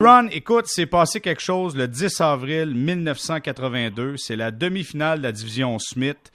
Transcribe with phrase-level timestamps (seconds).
[0.00, 4.16] Ron, écoute, c'est passé quelque chose le 10 avril 1982.
[4.16, 6.30] C'est la demi-finale de la division Smith.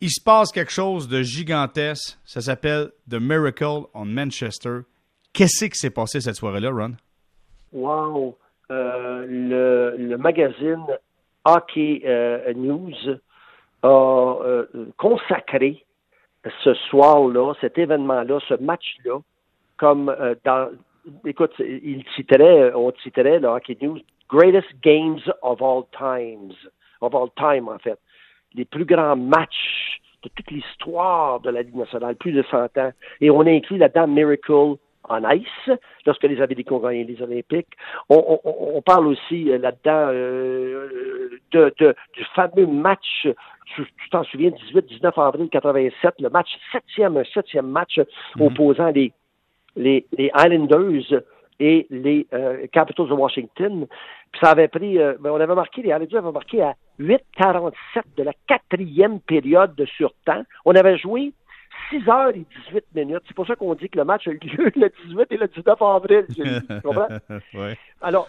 [0.00, 2.16] Il se passe quelque chose de gigantesque.
[2.24, 4.82] Ça s'appelle The Miracle on Manchester.
[5.32, 6.92] Qu'est-ce qui s'est passé cette soirée-là, Ron?
[7.72, 8.38] Wow!
[8.70, 9.26] Euh,
[9.98, 10.86] le, magazine
[11.44, 13.18] Hockey euh, News
[13.82, 14.66] a euh,
[14.96, 15.84] consacré
[16.62, 19.18] ce soir-là, cet événement-là, ce match-là,
[19.76, 20.70] comme dans
[21.24, 26.54] écoute, il titrait, on titrait le Hockey News Greatest Games of All Times,
[27.00, 27.98] of all time en fait,
[28.54, 32.92] les plus grands matchs de toute l'histoire de la Ligue nationale, plus de 100 ans,
[33.20, 34.76] et on a inclus là-dedans Miracle
[35.08, 37.74] en ice, lorsque les Américains ont gagné les Olympiques.
[38.08, 43.28] On, parle aussi euh, là-dedans euh, de, du fameux match,
[43.76, 48.46] tu t'en souviens, 18-19 avril 87, le match septième, septième match mm-hmm.
[48.46, 49.12] opposant les
[49.76, 51.22] les, Islanders
[51.60, 53.86] et les euh, Capitals de Washington.
[54.32, 57.72] Puis ça avait pris, euh, ben, on avait marqué, les Islanders avaient marqué à 8,47
[58.16, 60.42] de la quatrième période de surtemps.
[60.64, 61.32] On avait joué
[61.90, 63.22] 6 heures et 18 minutes.
[63.28, 65.48] C'est pour ça qu'on dit que le match a eu lieu le 18 et le
[65.48, 66.26] 19 avril.
[66.34, 67.08] Tu comprends?
[68.02, 68.28] Alors,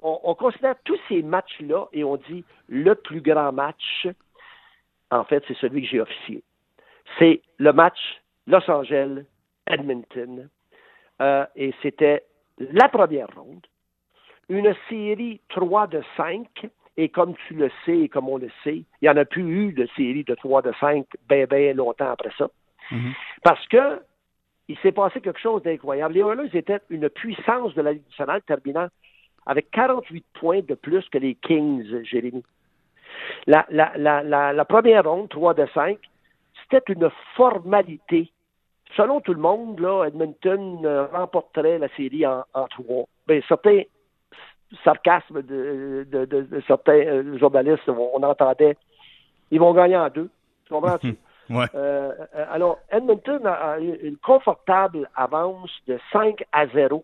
[0.00, 4.06] on, on, considère tous ces matchs-là et on dit le plus grand match,
[5.10, 6.42] en fait, c'est celui que j'ai officié.
[7.18, 7.98] C'est le match
[8.46, 10.48] Los Angeles-Edmonton
[11.20, 12.24] euh, et c'était
[12.58, 13.66] la première ronde,
[14.48, 16.46] une série 3 de 5,
[16.96, 19.42] et comme tu le sais et comme on le sait, il n'y en a plus
[19.42, 22.48] eu de série de 3 de 5 bien, bien longtemps après ça.
[22.90, 23.12] Mhm.
[23.42, 24.00] Parce que
[24.68, 26.14] il s'est passé quelque chose d'incroyable.
[26.14, 28.88] Les Oilers étaient une puissance de la Ligue nationale terminant
[29.46, 32.44] avec 48 points de plus que les Kings, Jérémy.
[33.46, 35.98] La, la, la, la première ronde, 3 de 5,
[36.62, 38.30] c'était une formalité
[38.96, 43.06] selon tout le monde, là, Edmonton euh, remporterait la série en, trois.
[43.26, 43.82] Ben, certains
[44.84, 46.06] sarcasmes de,
[46.66, 48.76] certains euh, journalistes, on, entendait,
[49.50, 50.30] ils vont gagner en deux.
[50.66, 51.16] Tu comprends-tu?
[51.50, 52.12] Euh,
[52.52, 57.02] alors, Edmonton a une confortable avance de 5 à 0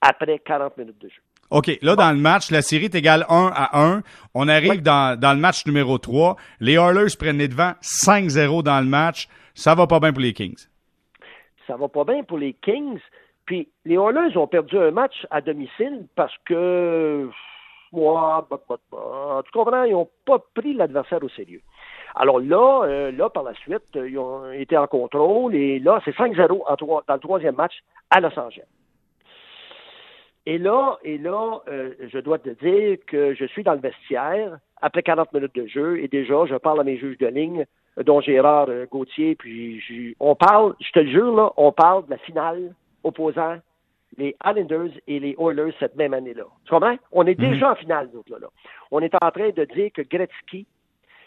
[0.00, 1.22] après 40 minutes de jeu.
[1.50, 4.02] OK, là, dans le match, la série est égale 1 à 1.
[4.34, 6.34] On arrive dans, dans, le match numéro 3.
[6.58, 9.28] Les Oilers prennent les devants 5-0 dans le match.
[9.56, 10.68] Ça va pas bien pour les Kings.
[11.66, 13.00] Ça va pas bien pour les Kings.
[13.46, 17.28] Puis les Oilers ont perdu un match à domicile parce que
[17.90, 21.62] moi, tu comprends, ils n'ont pas pris l'adversaire au sérieux.
[22.14, 26.14] Alors là, euh, là, par la suite, ils ont été en contrôle et là, c'est
[26.14, 27.74] 5-0 dans le troisième match
[28.10, 28.66] à Los Angeles.
[30.44, 34.58] Et là, et là, euh, je dois te dire que je suis dans le vestiaire
[34.82, 37.64] après 40 minutes de jeu et déjà, je parle à mes juges de ligne
[38.04, 42.10] dont Gérard euh, Gauthier, puis on parle, je te le jure, là, on parle de
[42.10, 42.74] la finale
[43.04, 43.56] opposant
[44.18, 46.44] les Islanders et les Oilers cette même année-là.
[46.64, 46.96] Tu comprends?
[47.12, 47.50] On est mhm.
[47.50, 48.48] déjà en finale, nous, là, là.
[48.90, 50.66] On est en train de dire que Gretzky,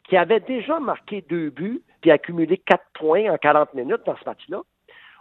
[0.08, 4.26] qui avait déjà marqué deux buts, puis accumulé quatre points en 40 minutes dans ce
[4.26, 4.62] match-là,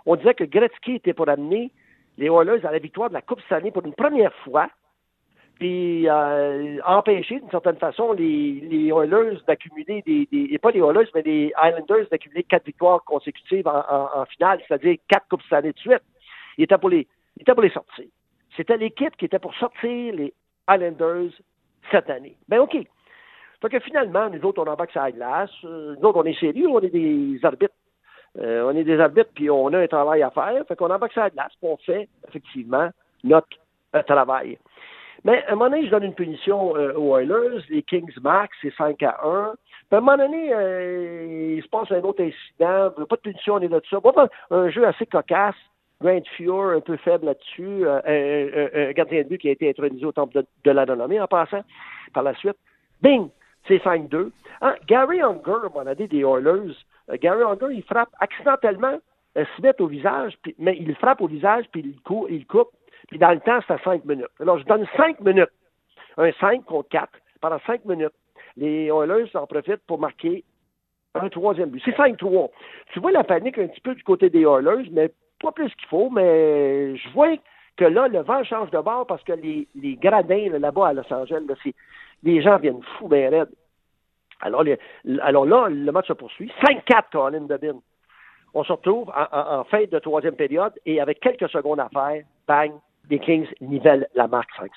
[0.07, 1.71] on disait que Gretzky était pour amener
[2.17, 4.69] les Oilers à la victoire de la Coupe Stanley pour une première fois
[5.59, 11.09] puis euh, empêcher d'une certaine façon les, les Oilers d'accumuler des, des, pas les Oilers,
[11.15, 15.79] mais les Islanders d'accumuler quatre victoires consécutives en, en, finale, c'est-à-dire quatre coupes années de
[15.79, 16.03] suite.
[16.57, 17.07] Il était pour les,
[17.41, 18.05] était pour les sortir.
[18.57, 20.33] C'était l'équipe qui était pour sortir les
[20.71, 21.33] Islanders
[21.91, 22.37] cette année.
[22.49, 22.77] Ben OK.
[23.61, 25.51] Fait que finalement, nous autres, on embarque sur la glace.
[25.65, 27.75] Euh, nous autres, on est sérieux, on est des arbitres.
[28.39, 30.65] Euh, on est des arbitres, puis on a un travail à faire.
[30.69, 32.91] Fait qu'on embarque sur la glace, puis on fait effectivement
[33.25, 33.49] notre
[34.07, 34.59] travail.
[35.25, 37.65] Mais à un moment donné, je donne une punition euh, aux Oilers.
[37.71, 39.55] Les Kings max, c'est 5 à 1.
[39.55, 42.91] Puis à un moment donné, euh, il se passe un autre incident.
[43.07, 44.01] Pas de punition, on est là ça.
[44.01, 45.57] Pas un jeu assez cocasse.
[46.01, 47.85] Grant Fuhr, un peu faible là-dessus.
[47.85, 51.21] Euh, un, gardien de but qui a été intronisé au temple de, de la renommée
[51.21, 51.63] en passant
[52.15, 52.57] par la suite.
[53.03, 53.29] Bing!
[53.67, 54.31] C'est 5-2.
[54.63, 56.75] Hein, Gary Unger, on a dit des Oilers.
[57.21, 58.99] Gary Unger, il frappe accidentellement
[59.57, 61.97] Smith au visage, puis, mais il frappe au visage, puis il,
[62.31, 62.71] il coupe
[63.09, 64.29] puis dans le temps, c'était 5 minutes.
[64.41, 65.51] Alors, je donne 5 minutes.
[66.17, 67.09] Un 5 contre 4
[67.41, 68.13] pendant 5 minutes.
[68.57, 70.45] Les Oilers en profitent pour marquer
[71.15, 71.83] un troisième but.
[71.85, 72.51] C'est 5-3.
[72.93, 75.11] Tu vois la panique un petit peu du côté des Oilers, mais
[75.41, 77.37] pas plus qu'il faut, mais je vois
[77.77, 81.13] que là, le vent change de bord parce que les, les gradins là-bas à Los
[81.13, 81.55] Angeles, là,
[82.25, 83.53] les gens viennent fous bien raides.
[84.41, 84.65] Alors,
[85.23, 86.53] alors là, le match se poursuit.
[86.63, 87.79] 5-4, Colin Debin.
[88.55, 92.25] On se retrouve en, en, fin de troisième période et avec quelques secondes à faire,
[92.47, 92.73] bang,
[93.11, 94.69] les Kings nivellent la marque 5-5.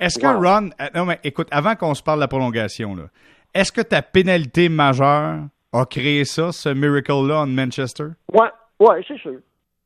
[0.00, 2.96] Est-ce que Ron, euh, non mais écoute, avant qu'on se parle de la prolongation,
[3.54, 8.08] est-ce que ta pénalité majeure a créé ça, ce miracle-là en Manchester?
[8.32, 8.50] Ouais,
[8.80, 9.38] ouais, c'est sûr.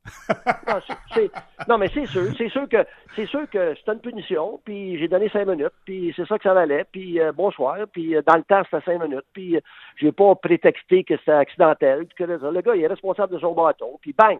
[1.69, 2.33] non, mais c'est sûr.
[2.37, 2.85] C'est sûr que
[3.15, 6.45] c'est sûr que c'était une punition, puis j'ai donné cinq minutes, puis c'est ça que
[6.45, 9.61] ça valait, puis euh, bonsoir, puis euh, dans le temps, c'était cinq minutes, puis euh,
[9.97, 13.99] j'ai pas prétexté que c'était accidentel, que le, gars, il est responsable de son bâton,
[14.01, 14.39] puis bang!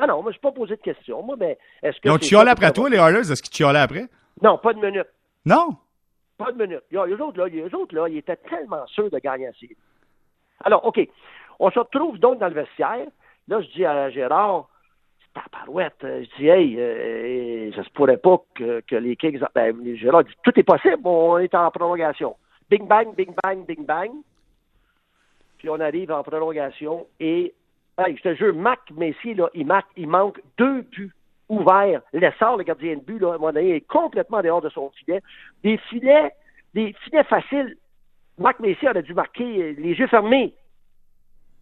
[0.00, 1.22] Non, non, moi, je pas posé de questions.
[1.22, 2.08] Moi, mais est-ce que.
[2.08, 3.30] Ils ont chialé après toi, les Oilers?
[3.30, 4.06] Est-ce qu'ils chialaient après?
[4.42, 5.08] Non, pas de minute.
[5.44, 5.76] Non?
[6.38, 6.82] Pas de minute.
[6.90, 9.76] Les autres, là, les autres, là, ils étaient tellement sûrs de gagner la série.
[10.64, 11.00] Alors, OK.
[11.58, 13.06] On se retrouve donc dans le vestiaire.
[13.48, 14.68] Là, je dis à Gérard,
[15.50, 15.96] parouette.
[16.02, 19.40] Je dis, hey, euh, ça se pourrait pas que, que les Kings.
[19.54, 22.36] Ben, Gérard dit, tout est possible, on est en prolongation.
[22.70, 24.10] Bing bang, bing bang, bing bang.
[25.58, 27.54] Puis on arrive en prolongation et,
[27.98, 31.12] hey, je te jure, Mac Messi, là, il, manque deux buts
[31.48, 32.02] ouverts.
[32.12, 35.22] L'essor, le gardien de but, là, à moment donné, est complètement dehors de son filet.
[35.62, 36.32] Des filets,
[36.74, 37.76] des filets faciles.
[38.38, 40.54] Mac Messi aurait dû marquer les yeux fermés.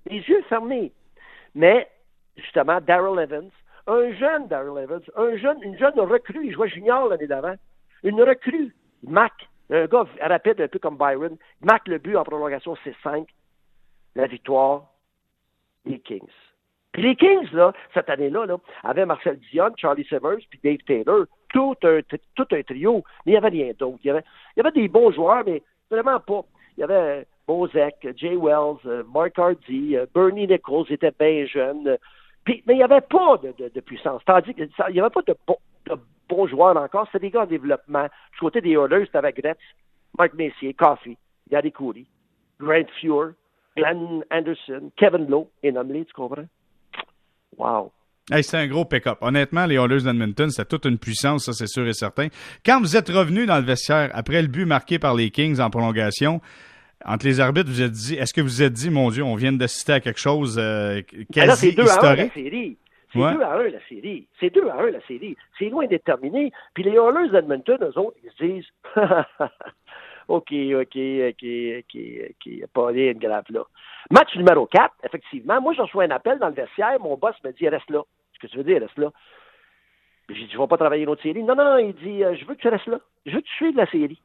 [0.07, 0.93] Les yeux fermés.
[1.55, 1.89] Mais,
[2.37, 3.51] justement, Daryl Evans,
[3.87, 7.55] un jeune Daryl Evans, un jeune, une jeune recrue, il jouait junior l'année d'avant,
[8.05, 9.33] une recrue, Mac,
[9.71, 13.27] un gars rapide, un peu comme Byron, Mac le but en prolongation, c'est 5,
[14.15, 14.90] la victoire
[15.85, 16.21] des Kings.
[16.93, 21.27] Puis les Kings, là, cette année-là, là, avaient Marcel Dion, Charlie Simmers, puis Dave Taylor,
[21.51, 22.01] tout un,
[22.35, 23.99] tout un trio, mais il n'y avait rien d'autre.
[24.03, 24.25] Il y avait,
[24.57, 26.43] il y avait des bons joueurs, mais vraiment pas.
[26.77, 31.99] Il y avait Bozek, Jay Wells, euh, Mark Hardy, euh, Bernie Nichols était bien jeune,
[32.47, 34.23] mais il n'y avait pas de, puissance.
[34.25, 35.35] Tandis qu'il n'y avait pas de,
[36.29, 37.07] bons joueurs encore.
[37.07, 38.07] C'était des gars en développement.
[38.33, 39.59] Du côté des Oilers, c'était avec Gretz,
[40.19, 41.17] Mike Messier, Coffey,
[41.51, 42.07] Gary Coury,
[42.61, 43.33] Grant Fuhr,
[43.77, 46.47] Glenn Anderson, Kevin Lowe, et nommé, tu comprends?
[47.57, 47.93] Wow.
[48.43, 49.19] c'est un gros pick-up.
[49.21, 52.29] Honnêtement, les Oilers d'Edmonton, c'est toute une puissance, ça c'est sûr et certain.
[52.65, 55.71] Quand vous êtes revenu dans le vestiaire après le but marqué par les Kings en
[55.71, 56.41] prolongation,
[57.05, 59.35] entre les arbitres, vous êtes dit, est-ce que vous vous êtes dit, mon Dieu, on
[59.35, 61.01] vient d'assister à quelque chose euh,
[61.33, 62.33] quasi ben historique?
[63.13, 64.27] C'est 2 à 1 la série.
[64.39, 65.37] C'est 2 à 1 la série.
[65.59, 66.53] C'est loin d'être terminé.
[66.75, 68.67] Puis les Oilers d'Edmonton, eux autres, ils se disent
[70.31, 71.45] OK, OK, OK,
[71.79, 73.65] OK, OK, de grave là.
[74.11, 75.61] Match numéro 4, effectivement.
[75.61, 76.99] Moi, je reçois un appel dans le vestiaire.
[77.01, 78.03] Mon boss me dit Reste là.
[78.35, 79.11] Ce que tu veux dire, reste là.
[80.29, 81.43] J'ai dit Je ne vais pas travailler une autre série.
[81.43, 81.79] Non, non, non.
[81.79, 83.01] Il dit Je veux que tu restes là.
[83.27, 84.21] Je veux que tu suives la série.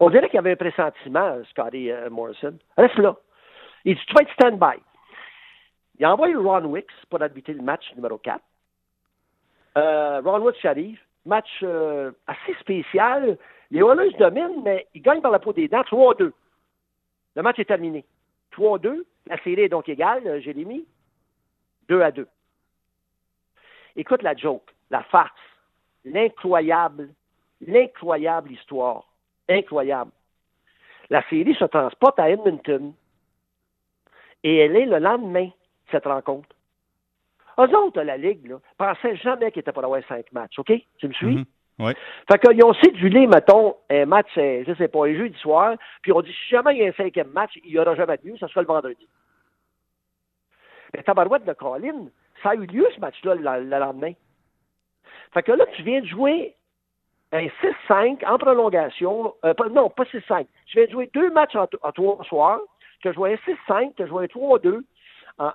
[0.00, 2.56] On dirait qu'il y avait un pressentiment, Scotty euh, Morrison.
[2.76, 3.16] Reste là.
[3.84, 4.80] Il dit, tu vas être stand-by.
[5.98, 8.40] Il a envoyé Ron Wicks pour arbitrer le match numéro 4.
[9.76, 11.00] Euh, Ron Wicks arrive.
[11.26, 13.36] Match euh, assez spécial.
[13.70, 16.32] Les Oilers dominent, mais ils gagnent par la peau des dents 3-2.
[17.36, 18.04] Le match est terminé.
[18.52, 19.04] 3-2.
[19.26, 20.86] La série est donc égale, Jérémy.
[21.88, 22.26] 2 à 2.
[23.96, 25.32] Écoute la joke, la farce,
[26.04, 27.10] l'incroyable,
[27.60, 29.08] l'incroyable histoire
[29.48, 30.10] incroyable.
[31.10, 32.92] La série se transporte à Edmonton
[34.44, 35.48] et elle est le lendemain,
[35.90, 36.48] cette rencontre.
[37.58, 40.72] Eux autres, la Ligue, là, pensaient jamais qu'ils étaient pour avoir cinq matchs, OK?
[40.98, 41.36] Tu me suis?
[41.36, 41.44] Mm-hmm.
[41.78, 41.92] Oui.
[42.30, 46.12] Fait qu'ils ont cédulé, mettons, un match, euh, je sais pas, un jeudi soir, puis
[46.12, 48.28] on dit si jamais il y a un cinquième match, il n'y aura jamais de
[48.28, 49.08] lieu, ça sera le vendredi.
[50.92, 52.08] Mais Tabarouette de Colin,
[52.42, 54.12] ça a eu lieu ce match-là le, lendemain.
[55.32, 56.54] Fait que là, tu viens de jouer
[57.30, 57.46] un
[57.88, 59.34] 6-5 en prolongation.
[59.44, 60.46] Euh, non, pas 6-5.
[60.66, 62.60] Je vais jouer deux matchs en, trois soirs.
[63.02, 64.82] Tu as joué un 6-5, tu as joué un 3-2.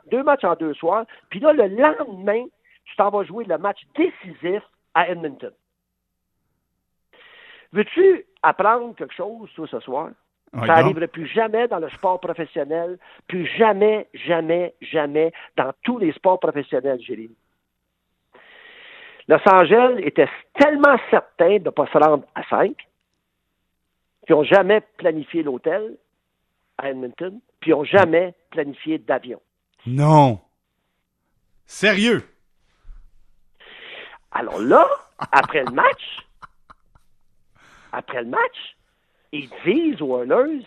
[0.09, 1.05] deux matchs en deux soirs.
[1.29, 2.45] Puis là, le lendemain,
[2.85, 4.61] tu t'en vas jouer le match décisif
[4.93, 5.51] à Edmonton.
[7.73, 10.09] Veux-tu apprendre quelque chose, toi, ce soir?
[10.53, 16.11] ça n'arriverait plus jamais dans le sport professionnel, plus jamais, jamais, jamais dans tous les
[16.13, 17.35] sports professionnels, Jérémy.
[19.27, 22.75] Los Angeles était tellement certain de ne pas se rendre à 5
[24.27, 25.97] qu'ils n'ont jamais planifié l'hôtel
[26.77, 29.41] à Edmonton, puis ils n'ont jamais planifié d'avion.
[29.87, 30.39] Non.
[31.65, 32.21] Sérieux?
[34.31, 34.85] Alors là,
[35.31, 36.19] après le match,
[37.93, 38.75] après le match,
[39.31, 40.65] ils disent aux Oilers,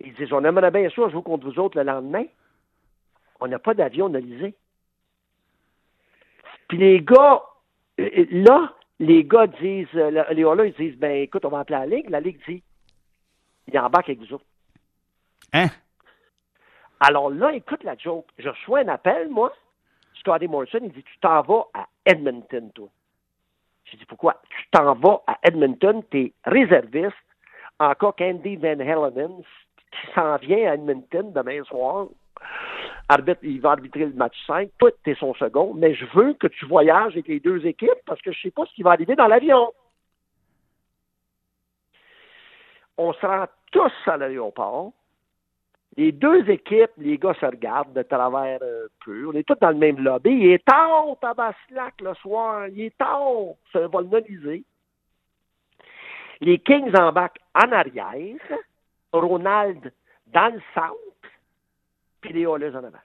[0.00, 2.24] ils disent, on aimerait bien sûr jouer contre vous autres le lendemain.
[3.40, 4.54] On n'a pas d'avion analysé.
[6.68, 7.42] Puis les gars,
[7.98, 11.86] euh, là, les gars disent, euh, les ils disent, ben écoute, on va appeler la
[11.86, 12.10] Ligue.
[12.10, 12.62] La Ligue dit,
[13.66, 14.44] il embarque avec vous autres.
[15.52, 15.66] Hein?
[17.00, 18.26] Alors là, écoute la joke.
[18.38, 19.52] Je reçois un appel, moi.
[20.20, 22.88] Scotty Morrison, il dit, tu t'en vas à Edmonton, toi.
[23.90, 24.40] Je dis, pourquoi?
[24.50, 27.16] Tu t'en vas à Edmonton, t'es réserviste,
[27.78, 29.42] encore qu'Andy Van Helen,
[29.90, 32.08] qui s'en vient à Edmonton demain soir
[33.42, 36.46] il va arbitrer le match 5, toi, tu es son second, mais je veux que
[36.46, 39.16] tu voyages avec les deux équipes parce que je sais pas ce qui va arriver
[39.16, 39.72] dans l'avion.
[42.98, 44.92] On se rend tous à l'aéroport.
[45.96, 49.26] Les deux équipes, les gars se regardent de travers un peu.
[49.26, 50.30] On est tous dans le même lobby.
[50.30, 52.68] Il est tard, Tabaslac, le soir.
[52.68, 53.54] Il est tard.
[53.72, 54.08] C'est un vol
[56.40, 58.36] Les Kings embarquent en arrière.
[59.12, 59.92] Ronald
[60.26, 60.94] dans le centre.
[62.20, 62.98] Puis les Oilers en avant.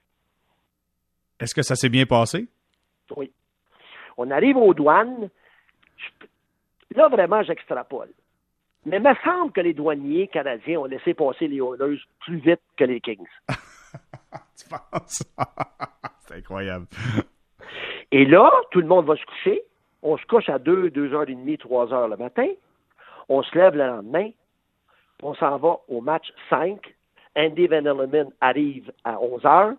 [1.39, 2.47] Est-ce que ça s'est bien passé?
[3.15, 3.31] Oui.
[4.17, 5.29] On arrive aux douanes.
[6.95, 8.09] Là, vraiment, j'extrapole.
[8.85, 12.61] Mais il me semble que les douaniers canadiens ont laissé passer les Oilers plus vite
[12.77, 13.25] que les Kings.
[13.49, 15.23] tu penses?
[16.27, 16.87] C'est incroyable.
[18.11, 19.63] Et là, tout le monde va se coucher.
[20.01, 22.47] On se couche à 2, 2h30, 3h le matin.
[23.29, 24.29] On se lève le lendemain.
[25.21, 26.79] On s'en va au match 5.
[27.35, 29.75] Andy Van Elleman arrive à 11h.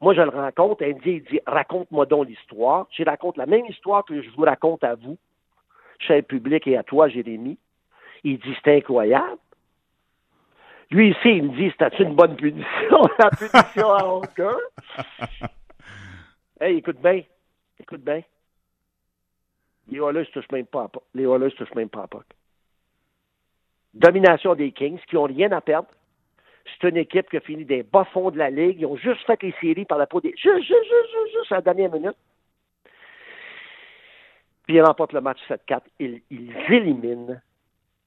[0.00, 0.84] Moi, je le rencontre.
[0.84, 2.86] Andy, il dit Raconte-moi donc l'histoire.
[2.90, 5.18] Je raconte la même histoire que je vous raconte à vous,
[5.98, 7.58] cher public, et à toi, Jérémy.
[8.24, 9.38] Il dit c'est incroyable.
[10.90, 14.56] Lui ici, il me dit c'était une bonne punition, la punition à Honker.
[16.60, 17.22] hey, écoute bien.
[17.80, 18.22] Écoute bien.
[19.90, 22.24] Les Oilers ne touchent même pas à Les Oilers touchent même pas à POC.
[23.94, 25.88] Domination des Kings, qui n'ont rien à perdre.
[26.80, 28.80] C'est une équipe qui a fini des bas fonds de la Ligue.
[28.80, 30.30] Ils ont juste fait les séries par la peau des.
[30.36, 32.16] Juste, juste, juste, juste, à la dernière minute.
[34.66, 35.80] Puis ils remportent le match 7-4.
[35.98, 37.40] Ils, ils éliminent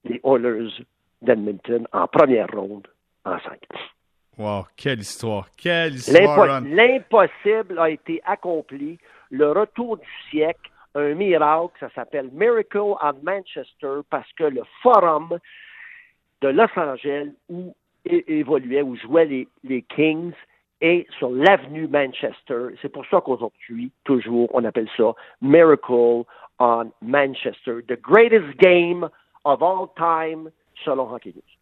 [0.04, 0.84] les Oilers
[1.20, 2.88] d'Edmonton en première ronde
[3.24, 3.58] en 5.
[4.38, 5.48] Wow, quelle histoire!
[5.56, 6.60] Quelle histoire!
[6.62, 8.98] L'impossible a été accompli.
[9.30, 15.38] Le retour du siècle, un miracle, ça s'appelle Miracle of Manchester parce que le forum
[16.40, 20.32] de Los Angeles où évoluaient, où jouaient les, les Kings,
[20.80, 22.74] est sur l'avenue Manchester.
[22.80, 26.24] C'est pour ça qu'aujourd'hui, toujours, on appelle ça Miracle
[26.58, 27.82] on Manchester.
[27.88, 29.08] The greatest game
[29.44, 30.52] of all time
[30.86, 31.52] selon News.